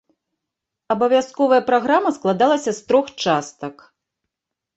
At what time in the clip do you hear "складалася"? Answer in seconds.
2.17-2.71